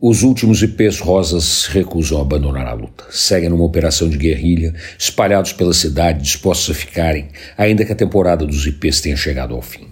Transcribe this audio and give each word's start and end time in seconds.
Os 0.00 0.22
últimos 0.22 0.62
IPs 0.62 1.00
rosas 1.00 1.66
recusam 1.66 2.20
abandonar 2.20 2.68
a 2.68 2.72
luta. 2.72 3.06
Seguem 3.10 3.48
numa 3.48 3.64
operação 3.64 4.08
de 4.08 4.16
guerrilha, 4.16 4.72
espalhados 4.96 5.52
pela 5.52 5.74
cidade, 5.74 6.22
dispostos 6.22 6.70
a 6.70 6.78
ficarem, 6.78 7.30
ainda 7.56 7.84
que 7.84 7.90
a 7.90 7.96
temporada 7.96 8.46
dos 8.46 8.64
IPs 8.64 9.00
tenha 9.00 9.16
chegado 9.16 9.56
ao 9.56 9.60
fim. 9.60 9.88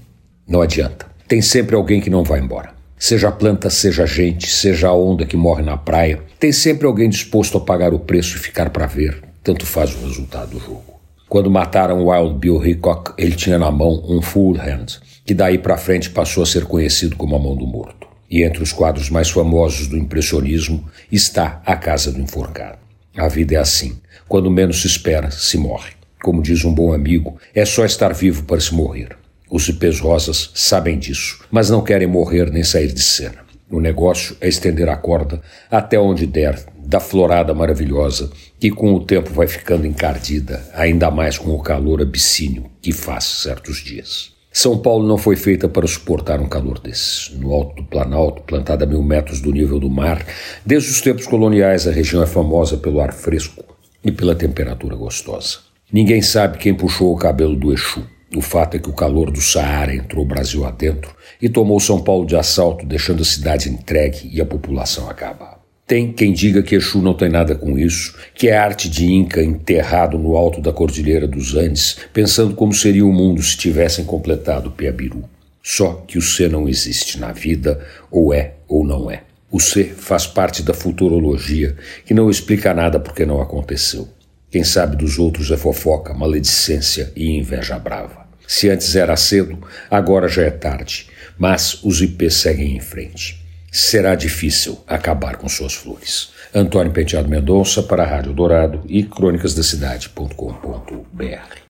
Não 0.46 0.62
adianta. 0.62 1.06
Tem 1.26 1.42
sempre 1.42 1.74
alguém 1.74 2.00
que 2.00 2.08
não 2.08 2.22
vai 2.22 2.38
embora. 2.38 2.72
Seja 2.96 3.30
a 3.30 3.32
planta, 3.32 3.68
seja 3.68 4.04
a 4.04 4.06
gente, 4.06 4.46
seja 4.46 4.86
a 4.86 4.94
onda 4.94 5.26
que 5.26 5.36
morre 5.36 5.64
na 5.64 5.76
praia, 5.76 6.22
tem 6.38 6.52
sempre 6.52 6.86
alguém 6.86 7.10
disposto 7.10 7.58
a 7.58 7.60
pagar 7.60 7.92
o 7.92 7.98
preço 7.98 8.36
e 8.36 8.40
ficar 8.40 8.70
para 8.70 8.86
ver, 8.86 9.24
tanto 9.42 9.66
faz 9.66 9.92
o 9.92 10.06
resultado 10.06 10.50
do 10.50 10.60
jogo. 10.60 11.00
Quando 11.28 11.50
mataram 11.50 12.06
Wild 12.06 12.38
Bill 12.38 12.64
Hickok, 12.64 13.12
ele 13.18 13.34
tinha 13.34 13.58
na 13.58 13.72
mão 13.72 14.04
um 14.08 14.22
full 14.22 14.56
hand, 14.56 15.00
que 15.24 15.34
daí 15.34 15.58
para 15.58 15.76
frente 15.76 16.10
passou 16.10 16.44
a 16.44 16.46
ser 16.46 16.64
conhecido 16.64 17.16
como 17.16 17.34
a 17.34 17.40
mão 17.40 17.56
do 17.56 17.66
morto. 17.66 18.05
E 18.30 18.42
entre 18.42 18.62
os 18.62 18.72
quadros 18.72 19.08
mais 19.08 19.30
famosos 19.30 19.86
do 19.86 19.96
impressionismo 19.96 20.88
está 21.10 21.62
A 21.64 21.76
Casa 21.76 22.10
do 22.10 22.20
Enforcado. 22.20 22.78
A 23.16 23.28
vida 23.28 23.54
é 23.54 23.58
assim. 23.58 23.98
Quando 24.28 24.50
menos 24.50 24.80
se 24.82 24.86
espera, 24.86 25.30
se 25.30 25.56
morre. 25.56 25.92
Como 26.22 26.42
diz 26.42 26.64
um 26.64 26.74
bom 26.74 26.92
amigo, 26.92 27.38
é 27.54 27.64
só 27.64 27.84
estar 27.84 28.12
vivo 28.12 28.44
para 28.44 28.60
se 28.60 28.74
morrer. 28.74 29.16
Os 29.48 29.68
ipês 29.68 30.00
rosas 30.00 30.50
sabem 30.54 30.98
disso, 30.98 31.44
mas 31.50 31.70
não 31.70 31.84
querem 31.84 32.08
morrer 32.08 32.50
nem 32.50 32.64
sair 32.64 32.92
de 32.92 33.00
cena. 33.00 33.46
O 33.70 33.80
negócio 33.80 34.36
é 34.40 34.48
estender 34.48 34.88
a 34.88 34.96
corda 34.96 35.40
até 35.70 35.98
onde 35.98 36.26
der, 36.26 36.64
da 36.78 37.00
florada 37.00 37.52
maravilhosa, 37.52 38.30
que 38.60 38.70
com 38.70 38.94
o 38.94 39.04
tempo 39.04 39.30
vai 39.32 39.48
ficando 39.48 39.86
encardida, 39.86 40.64
ainda 40.72 41.10
mais 41.10 41.36
com 41.36 41.50
o 41.50 41.62
calor 41.62 42.00
abissínio 42.00 42.70
que 42.80 42.92
faz 42.92 43.24
certos 43.24 43.78
dias. 43.78 44.35
São 44.58 44.78
Paulo 44.78 45.06
não 45.06 45.18
foi 45.18 45.36
feita 45.36 45.68
para 45.68 45.86
suportar 45.86 46.40
um 46.40 46.48
calor 46.48 46.78
desses. 46.78 47.30
No 47.36 47.52
alto 47.52 47.76
do 47.76 47.84
Planalto, 47.86 48.40
plantada 48.40 48.86
a 48.86 48.88
mil 48.88 49.02
metros 49.02 49.38
do 49.38 49.52
nível 49.52 49.78
do 49.78 49.90
mar, 49.90 50.24
desde 50.64 50.90
os 50.92 51.02
tempos 51.02 51.26
coloniais 51.26 51.86
a 51.86 51.90
região 51.90 52.22
é 52.22 52.26
famosa 52.26 52.78
pelo 52.78 53.02
ar 53.02 53.12
fresco 53.12 53.62
e 54.02 54.10
pela 54.10 54.34
temperatura 54.34 54.96
gostosa. 54.96 55.58
Ninguém 55.92 56.22
sabe 56.22 56.56
quem 56.56 56.72
puxou 56.72 57.12
o 57.12 57.18
cabelo 57.18 57.54
do 57.54 57.70
Exu. 57.70 58.02
O 58.34 58.40
fato 58.40 58.78
é 58.78 58.80
que 58.80 58.88
o 58.88 58.94
calor 58.94 59.30
do 59.30 59.42
Saara 59.42 59.94
entrou 59.94 60.24
o 60.24 60.28
Brasil 60.28 60.64
adentro 60.64 61.14
e 61.38 61.50
tomou 61.50 61.78
São 61.78 62.00
Paulo 62.00 62.24
de 62.24 62.34
assalto, 62.34 62.86
deixando 62.86 63.20
a 63.20 63.26
cidade 63.26 63.68
entregue 63.68 64.30
e 64.32 64.40
a 64.40 64.46
população 64.46 65.10
acabar. 65.10 65.65
Tem 65.86 66.12
quem 66.12 66.32
diga 66.32 66.64
que 66.64 66.74
Exu 66.74 67.00
não 67.00 67.14
tem 67.14 67.28
nada 67.28 67.54
com 67.54 67.78
isso, 67.78 68.16
que 68.34 68.48
é 68.48 68.58
arte 68.58 68.90
de 68.90 69.06
Inca 69.06 69.40
enterrado 69.40 70.18
no 70.18 70.36
alto 70.36 70.60
da 70.60 70.72
Cordilheira 70.72 71.28
dos 71.28 71.54
Andes, 71.54 71.96
pensando 72.12 72.56
como 72.56 72.74
seria 72.74 73.06
o 73.06 73.12
mundo 73.12 73.40
se 73.40 73.56
tivessem 73.56 74.04
completado 74.04 74.72
Piabiru. 74.72 75.22
Só 75.62 76.04
que 76.04 76.18
o 76.18 76.22
ser 76.22 76.50
não 76.50 76.68
existe 76.68 77.20
na 77.20 77.30
vida, 77.30 77.86
ou 78.10 78.34
é 78.34 78.54
ou 78.66 78.84
não 78.84 79.08
é. 79.08 79.22
O 79.48 79.60
ser 79.60 79.94
faz 79.94 80.26
parte 80.26 80.60
da 80.60 80.74
futurologia, 80.74 81.76
que 82.04 82.12
não 82.12 82.28
explica 82.28 82.74
nada 82.74 82.98
porque 82.98 83.24
não 83.24 83.40
aconteceu. 83.40 84.08
Quem 84.50 84.64
sabe 84.64 84.96
dos 84.96 85.20
outros 85.20 85.52
é 85.52 85.56
fofoca, 85.56 86.12
maledicência 86.12 87.12
e 87.14 87.38
inveja 87.38 87.78
brava. 87.78 88.26
Se 88.44 88.68
antes 88.68 88.96
era 88.96 89.16
cedo, 89.16 89.56
agora 89.88 90.26
já 90.26 90.42
é 90.42 90.50
tarde, 90.50 91.06
mas 91.38 91.80
os 91.84 92.02
IPs 92.02 92.34
seguem 92.34 92.76
em 92.76 92.80
frente 92.80 93.45
será 93.76 94.14
difícil 94.14 94.78
acabar 94.86 95.36
com 95.36 95.48
suas 95.48 95.74
flores. 95.74 96.30
Antônio 96.54 96.92
Penteado 96.92 97.28
Mendonça 97.28 97.82
para 97.82 98.04
a 98.04 98.06
Rádio 98.06 98.32
Dourado 98.32 98.82
e 98.88 99.02
crônicasdacidade.com.br 99.02 101.56